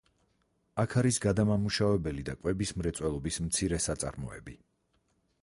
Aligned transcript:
აქ 0.83 0.95
არის 1.01 1.19
გადამამუშავებელი 1.25 2.25
და 2.31 2.35
კვების 2.41 2.73
მრეწველობის 2.81 3.39
მცირე 3.49 3.81
საწარმოები. 3.87 4.59